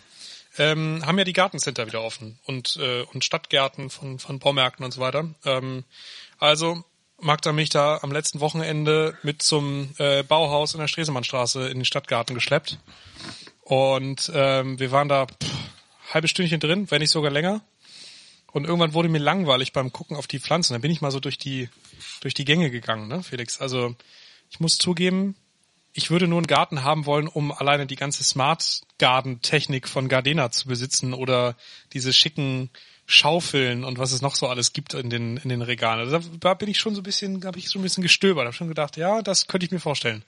[0.58, 4.94] ähm, haben ja die Gartencenter wieder offen und, äh, und Stadtgärten von, von Baumärkten und
[4.94, 5.30] so weiter.
[5.46, 5.84] Ähm,
[6.39, 6.84] also
[7.21, 11.86] Magda mich da am letzten Wochenende mit zum äh, Bauhaus in der Stresemannstraße in den
[11.86, 12.79] Stadtgarten geschleppt.
[13.62, 15.51] Und ähm, wir waren da pff,
[16.13, 17.62] halbe Stündchen drin, wenn nicht sogar länger.
[18.51, 20.73] Und irgendwann wurde mir langweilig beim Gucken auf die Pflanzen.
[20.73, 21.69] Dann bin ich mal so durch die
[22.21, 23.62] durch die Gänge gegangen, ne, Felix.
[23.62, 23.95] Also
[24.49, 25.36] ich muss zugeben,
[26.00, 30.08] ich würde nur einen Garten haben wollen, um alleine die ganze Smart Garden Technik von
[30.08, 31.58] Gardena zu besitzen oder
[31.92, 32.70] diese schicken
[33.06, 36.00] Schaufeln und was es noch so alles gibt in den, in den Regalen.
[36.00, 38.56] Also da bin ich schon so ein bisschen, habe ich schon ein bisschen gestöbert, habe
[38.56, 40.24] schon gedacht, ja, das könnte ich mir vorstellen.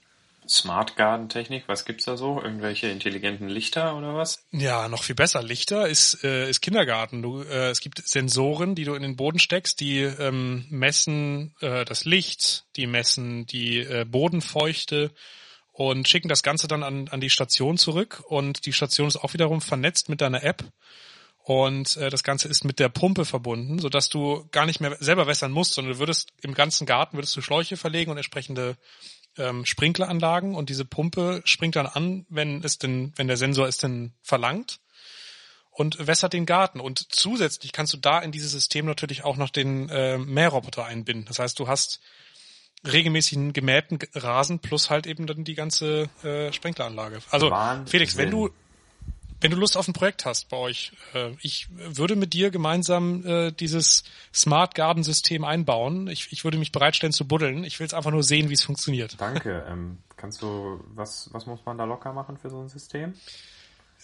[0.45, 2.41] Smart Garden Technik, was gibt's da so?
[2.41, 4.43] Irgendwelche intelligenten Lichter oder was?
[4.51, 5.41] Ja, noch viel besser.
[5.41, 7.21] Lichter ist, äh, ist Kindergarten.
[7.21, 11.85] Du, äh, es gibt Sensoren, die du in den Boden steckst, die ähm, messen äh,
[11.85, 15.11] das Licht, die messen die äh, Bodenfeuchte
[15.71, 18.23] und schicken das Ganze dann an, an die Station zurück.
[18.27, 20.63] Und die Station ist auch wiederum vernetzt mit deiner App
[21.43, 24.95] und äh, das Ganze ist mit der Pumpe verbunden, so dass du gar nicht mehr
[24.99, 28.77] selber wässern musst, sondern du würdest im ganzen Garten würdest du Schläuche verlegen und entsprechende
[29.37, 33.77] ähm, Sprinkleranlagen und diese Pumpe springt dann an, wenn es denn, wenn der Sensor es
[33.77, 34.79] denn verlangt
[35.71, 36.79] und wässert den Garten.
[36.79, 41.25] Und zusätzlich kannst du da in dieses System natürlich auch noch den äh, Mähroboter einbinden.
[41.25, 42.01] Das heißt, du hast
[42.85, 47.19] regelmäßigen gemähten Rasen plus halt eben dann die ganze äh, Sprinkleranlage.
[47.29, 47.87] Also Wahnsinn.
[47.87, 48.49] Felix, wenn du
[49.41, 53.25] wenn du Lust auf ein Projekt hast bei euch, äh, ich würde mit dir gemeinsam
[53.25, 56.07] äh, dieses Smart Garden System einbauen.
[56.07, 57.63] Ich, ich würde mich bereitstellen zu buddeln.
[57.63, 59.15] Ich will es einfach nur sehen, wie es funktioniert.
[59.19, 59.65] Danke.
[59.67, 63.15] Ähm, kannst du, was, was muss man da locker machen für so ein System?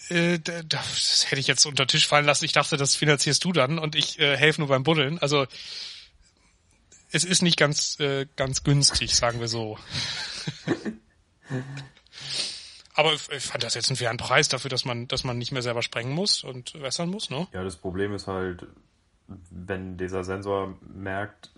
[0.08, 2.44] Äh, das hätte ich jetzt unter den Tisch fallen lassen.
[2.44, 5.18] Ich dachte, das finanzierst du dann und ich äh, helfe nur beim Buddeln.
[5.18, 5.46] Also
[7.10, 9.78] es ist nicht ganz, äh, ganz günstig, sagen wir so.
[12.94, 15.62] Aber ich fand das jetzt einen fairen Preis dafür, dass man, dass man nicht mehr
[15.62, 17.46] selber sprengen muss und wässern muss, ne?
[17.52, 18.66] Ja, das Problem ist halt,
[19.50, 21.50] wenn dieser Sensor merkt,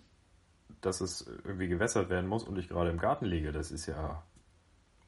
[0.82, 3.52] dass es irgendwie gewässert werden muss und ich gerade im Garten liege.
[3.52, 4.22] Das ist ja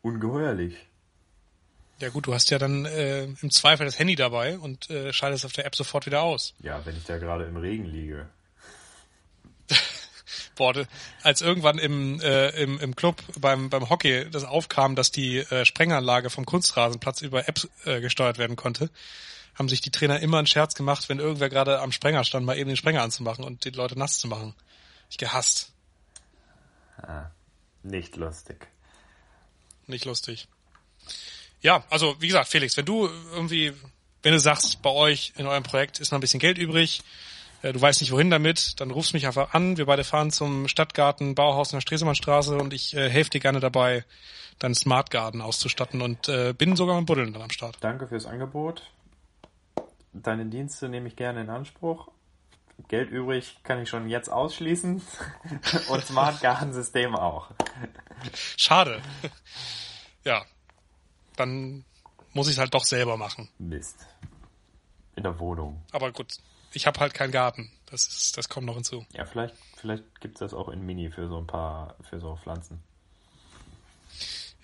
[0.00, 0.76] ungeheuerlich.
[1.98, 5.44] Ja gut, du hast ja dann äh, im Zweifel das Handy dabei und äh, schaltest
[5.44, 6.55] auf der App sofort wieder aus.
[6.61, 8.28] Ja, wenn ich da gerade im Regen liege.
[10.55, 10.87] Boah,
[11.23, 15.65] als irgendwann im, äh, im, im Club beim, beim Hockey das aufkam, dass die äh,
[15.65, 18.91] Sprenganlage vom Kunstrasenplatz über Apps äh, gesteuert werden konnte,
[19.55, 22.57] haben sich die Trainer immer einen Scherz gemacht, wenn irgendwer gerade am Sprenger stand, mal
[22.57, 24.55] eben den Sprenger anzumachen und die Leute nass zu machen.
[25.11, 25.73] Ich gehasst.
[26.97, 27.31] Ah,
[27.83, 28.69] nicht lustig.
[29.87, 30.49] Nicht lustig.
[31.61, 33.73] Ja, also wie gesagt, Felix, wenn du irgendwie,
[34.23, 37.03] wenn du sagst, bei euch in eurem Projekt ist noch ein bisschen Geld übrig,
[37.62, 39.77] du weißt nicht wohin damit, dann rufst mich einfach an.
[39.77, 43.61] Wir beide fahren zum Stadtgarten Bauhaus in der Stresemannstraße und ich äh, helfe dir gerne
[43.61, 44.05] dabei,
[44.59, 47.79] deinen Smart Garden auszustatten und äh, bin sogar mit Buddeln dann am Start.
[47.81, 48.90] Danke fürs Angebot.
[50.12, 52.09] Deine Dienste nehme ich gerne in Anspruch.
[52.88, 55.01] Geld übrig kann ich schon jetzt ausschließen
[55.88, 57.51] und Smart Garden System auch.
[58.57, 59.01] Schade.
[60.25, 60.44] Ja,
[61.37, 61.85] dann
[62.33, 63.48] muss ich es halt doch selber machen.
[63.59, 64.07] Mist.
[65.16, 65.83] In der Wohnung.
[65.92, 66.38] Aber gut,
[66.72, 67.70] ich habe halt keinen Garten.
[67.87, 69.04] Das ist, das kommt noch hinzu.
[69.12, 72.82] Ja, vielleicht, vielleicht gibt's das auch in Mini für so ein paar, für so Pflanzen.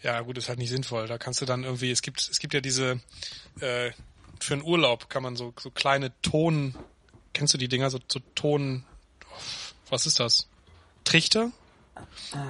[0.02, 1.06] Ja, gut, ist halt nicht sinnvoll.
[1.08, 3.00] Da kannst du dann irgendwie, es gibt, es gibt ja diese,
[3.60, 3.90] äh,
[4.40, 6.74] für einen Urlaub kann man so, so kleine Ton,
[7.32, 8.84] kennst du die Dinger, so, so Ton,
[9.90, 10.48] was ist das?
[11.04, 11.50] Trichter?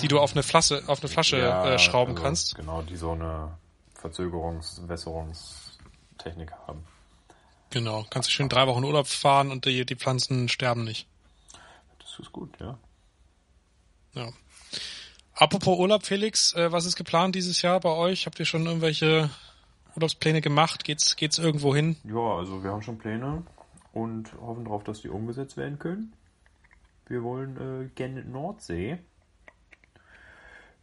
[0.02, 2.54] Die du auf eine Flasche, auf eine Flasche Ja, äh, schrauben also kannst.
[2.54, 3.56] Genau, die so eine
[3.98, 6.84] Verzögerungs-, Wässerungstechnik haben.
[7.70, 8.06] Genau.
[8.10, 11.06] Kannst du schön drei Wochen Urlaub fahren und die, die Pflanzen sterben nicht.
[11.98, 12.78] Das ist gut, ja.
[14.14, 14.32] Ja.
[15.34, 18.26] Apropos Urlaub, Felix, äh, was ist geplant dieses Jahr bei euch?
[18.26, 19.30] Habt ihr schon irgendwelche
[19.94, 20.84] Urlaubspläne gemacht?
[20.84, 21.96] Geht's, geht's irgendwo hin?
[22.04, 23.44] Ja, also wir haben schon Pläne
[23.92, 26.12] und hoffen darauf, dass die umgesetzt werden können.
[27.06, 28.98] Wir wollen äh, gerne Nordsee.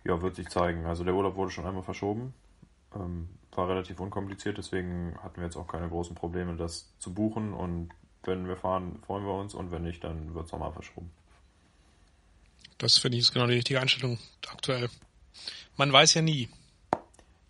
[0.03, 0.85] Ja, wird sich zeigen.
[0.85, 2.33] Also der Urlaub wurde schon einmal verschoben.
[2.95, 7.53] Ähm, war relativ unkompliziert, deswegen hatten wir jetzt auch keine großen Probleme, das zu buchen.
[7.53, 7.89] Und
[8.23, 11.11] wenn wir fahren, freuen wir uns und wenn nicht, dann wird es nochmal verschoben.
[12.77, 14.89] Das finde ich ist genau die richtige Einstellung aktuell.
[15.77, 16.49] Man weiß ja nie.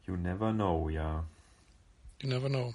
[0.06, 1.24] You never know, ja.
[2.22, 2.74] You never know.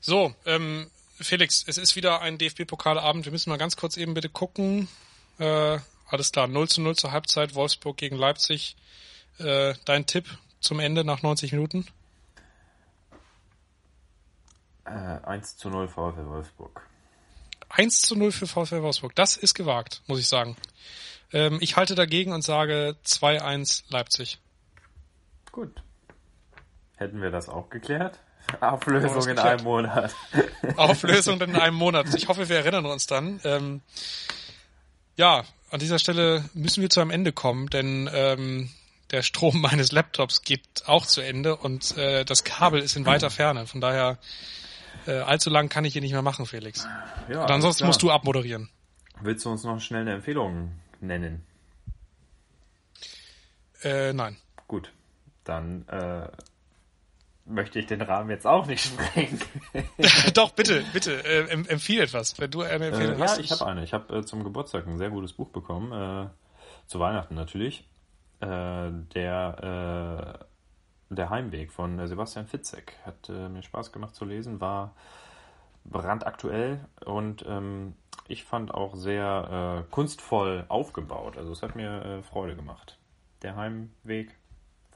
[0.00, 3.24] So, ähm, Felix, es ist wieder ein DFB-Pokalabend.
[3.24, 4.88] Wir müssen mal ganz kurz eben bitte gucken.
[5.38, 8.76] Äh, alles klar, 0 zu 0 zur Halbzeit, Wolfsburg gegen Leipzig.
[9.38, 10.26] Äh, dein Tipp
[10.60, 11.86] zum Ende nach 90 Minuten?
[14.88, 16.82] Äh, 1 zu 0 VfL Wolfsburg.
[17.68, 19.14] 1 zu 0 für VfL Wolfsburg.
[19.14, 20.56] Das ist gewagt, muss ich sagen.
[21.32, 24.38] Ähm, ich halte dagegen und sage 2-1 Leipzig.
[25.52, 25.82] Gut.
[26.96, 28.18] Hätten wir das auch geklärt?
[28.60, 29.46] Auflösung in geklärt.
[29.46, 30.14] einem Monat.
[30.76, 32.06] Auflösung in einem Monat.
[32.14, 33.40] Ich hoffe, wir erinnern uns dann.
[33.44, 33.82] Ähm,
[35.16, 38.70] ja, an dieser Stelle müssen wir zu einem Ende kommen, denn ähm,
[39.10, 43.30] der Strom meines Laptops geht auch zu Ende und äh, das Kabel ist in weiter
[43.30, 43.66] Ferne.
[43.66, 44.18] Von daher
[45.08, 46.86] äh, allzu lang kann ich hier nicht mehr machen, Felix.
[47.28, 48.68] Ja, Und ansonsten musst du abmoderieren.
[49.20, 51.44] Willst du uns noch schnell eine Empfehlung nennen?
[53.82, 54.36] Äh, nein.
[54.66, 54.92] Gut,
[55.44, 56.28] dann äh,
[57.44, 59.40] möchte ich den Rahmen jetzt auch nicht sprengen.
[60.34, 62.38] Doch, bitte, bitte, äh, em empfiehl etwas.
[62.38, 63.38] Wenn du eine Empfehlung äh, ja, hast.
[63.38, 63.84] ich habe eine.
[63.84, 65.92] Ich habe äh, zum Geburtstag ein sehr gutes Buch bekommen.
[65.92, 66.28] Äh,
[66.86, 67.88] zu Weihnachten natürlich.
[68.40, 70.44] Äh, der, äh,
[71.10, 74.94] der Heimweg von äh, Sebastian Fitzek hat äh, mir Spaß gemacht zu lesen, war
[75.84, 77.94] brandaktuell und ähm,
[78.28, 81.38] ich fand auch sehr äh, kunstvoll aufgebaut.
[81.38, 82.98] Also es hat mir äh, Freude gemacht.
[83.42, 84.36] Der Heimweg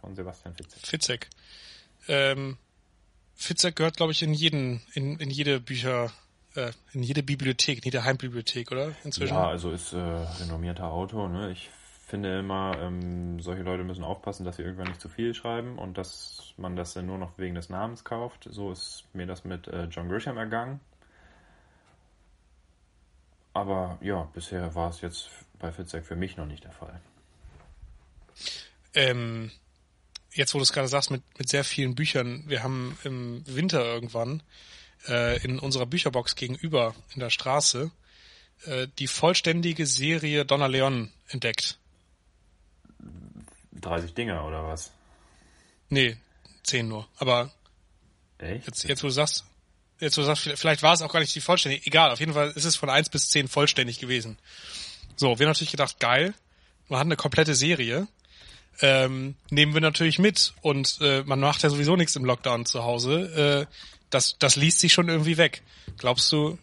[0.00, 0.86] von Sebastian Fitzek.
[0.86, 1.30] Fitzek.
[2.08, 2.58] Ähm,
[3.34, 6.12] Fitzek gehört, glaube ich, in jeden, in, in jede Bücher,
[6.54, 8.92] äh, in jede Bibliothek, in jede Heimbibliothek, oder?
[9.04, 9.34] Inzwischen.
[9.34, 11.28] Ja, also ist äh, renommierter Autor.
[11.28, 11.52] Ne?
[11.52, 11.70] Ich
[12.12, 15.96] finde immer, ähm, solche Leute müssen aufpassen, dass sie irgendwann nicht zu viel schreiben und
[15.96, 18.46] dass man das dann nur noch wegen des Namens kauft.
[18.50, 20.78] So ist mir das mit äh, John Grisham ergangen.
[23.54, 27.00] Aber ja, bisher war es jetzt bei Fitzek für mich noch nicht der Fall.
[28.92, 29.50] Ähm,
[30.34, 33.82] jetzt, wo du es gerade sagst, mit, mit sehr vielen Büchern, wir haben im Winter
[33.82, 34.42] irgendwann
[35.08, 37.90] äh, in unserer Bücherbox gegenüber in der Straße
[38.66, 41.78] äh, die vollständige Serie Donna Leon entdeckt.
[43.82, 44.92] 30 Dinger oder was?
[45.88, 46.16] Nee,
[46.62, 47.06] zehn nur.
[47.18, 47.50] Aber
[48.38, 48.66] Echt?
[48.66, 49.44] jetzt, jetzt wo du sagst,
[50.00, 51.86] jetzt wo du sagst, vielleicht war es auch gar nicht die vollständige.
[51.86, 54.38] Egal, auf jeden Fall ist es von eins bis zehn vollständig gewesen.
[55.16, 56.34] So, wir haben natürlich gedacht, geil,
[56.88, 58.08] man hat eine komplette Serie.
[58.80, 62.84] Ähm, nehmen wir natürlich mit und äh, man macht ja sowieso nichts im Lockdown zu
[62.84, 63.66] Hause.
[63.70, 63.74] Äh,
[64.08, 65.62] das, das liest sich schon irgendwie weg.
[65.98, 66.58] Glaubst du,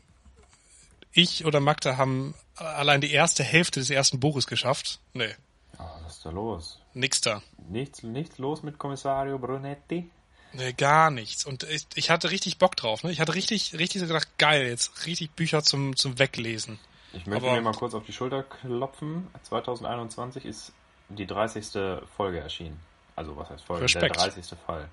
[1.11, 4.99] ich oder Magda haben allein die erste Hälfte des ersten Buches geschafft.
[5.13, 5.35] Nee,
[5.77, 6.78] Ah, was ist da los?
[6.93, 7.41] Nix da.
[7.69, 10.09] Nichts, nichts los mit Kommissario Brunetti?
[10.53, 11.45] Nee, gar nichts.
[11.45, 13.03] Und ich, ich hatte richtig Bock drauf.
[13.03, 13.11] Ne?
[13.11, 16.79] Ich hatte richtig, richtig so gedacht, geil, jetzt richtig Bücher zum, zum Weglesen.
[17.13, 19.27] Ich möchte Aber- mir mal kurz auf die Schulter klopfen.
[19.43, 20.71] 2021 ist
[21.09, 22.01] die 30.
[22.15, 22.79] Folge erschienen.
[23.15, 23.83] Also was heißt Folge?
[23.83, 24.15] Respekt.
[24.15, 24.57] Der 30.
[24.65, 24.89] Fall.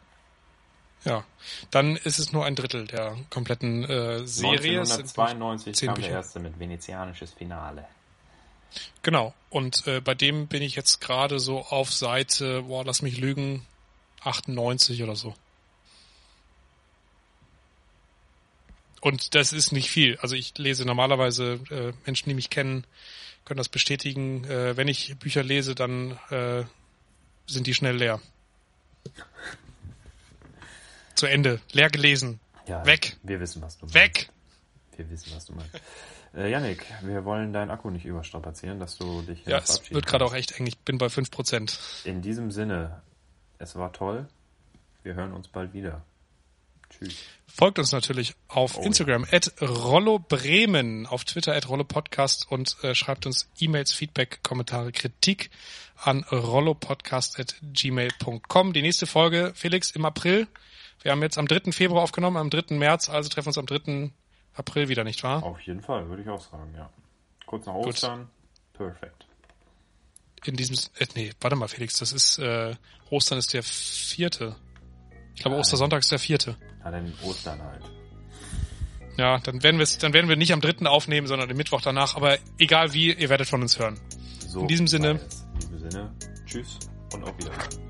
[1.05, 1.25] Ja,
[1.71, 4.81] dann ist es nur ein Drittel der kompletten äh, Serie.
[4.81, 6.09] Es sind 1992 zehn kam Bücher.
[6.09, 7.87] der erste mit venezianisches Finale.
[9.03, 9.33] Genau.
[9.57, 13.65] Und äh, bei dem bin ich jetzt gerade so auf Seite, boah, lass mich lügen,
[14.21, 15.35] 98 oder so.
[19.01, 20.19] Und das ist nicht viel.
[20.19, 22.85] Also ich lese normalerweise, äh, Menschen, die mich kennen,
[23.47, 24.45] können das bestätigen.
[24.45, 26.65] Äh, wenn ich Bücher lese, dann äh,
[27.47, 28.21] sind die schnell leer.
[31.15, 31.63] Zu Ende.
[31.73, 32.41] Leer gelesen.
[32.67, 33.17] Ja, Weg.
[33.23, 33.95] Wir wissen, was du meinst.
[33.95, 34.29] Weg!
[34.99, 35.81] Wir wissen, was du meinst.
[36.35, 40.25] Äh, Yannick, wir wollen deinen Akku nicht überstrapazieren, dass du dich Ja, es wird gerade
[40.25, 40.67] auch echt eng.
[40.67, 42.07] Ich bin bei 5%.
[42.07, 43.01] In diesem Sinne,
[43.59, 44.27] es war toll.
[45.03, 46.03] Wir hören uns bald wieder.
[46.91, 47.17] Tschüss.
[47.47, 52.77] Folgt uns natürlich auf Oh, Instagram at Rollo Bremen, auf Twitter at Rollo Podcast und
[52.83, 55.51] äh, schreibt uns E-Mails, Feedback, Kommentare, Kritik
[55.97, 58.73] an rollopodcast at gmail.com.
[58.73, 60.47] Die nächste Folge, Felix, im April.
[61.03, 61.73] Wir haben jetzt am 3.
[61.73, 62.75] Februar aufgenommen, am 3.
[62.77, 64.11] März, also treffen wir uns am 3.
[64.57, 65.43] April wieder, nicht wahr?
[65.43, 66.91] Auf jeden Fall, würde ich auch sagen, ja.
[67.47, 68.29] Kurz nach Ostern.
[68.73, 69.27] Perfekt.
[70.45, 72.75] In diesem, äh, nee, warte mal, Felix, das ist, äh,
[73.11, 74.57] Ostern ist der vierte.
[75.35, 76.57] Ich glaube, Ostersonntag ist der vierte.
[76.83, 77.83] Na, dann Ostern halt.
[79.17, 80.87] Ja, dann werden wir es, dann werden wir nicht am 3.
[80.87, 82.17] aufnehmen, sondern den Mittwoch danach.
[82.17, 83.99] Aber egal wie, ihr werdet von uns hören.
[84.47, 85.21] So In diesem Sinne.
[85.55, 86.15] In diesem Sinne,
[86.45, 86.79] tschüss
[87.13, 87.87] und auf Wiedersehen.